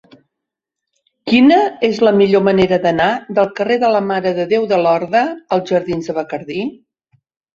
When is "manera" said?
2.47-2.79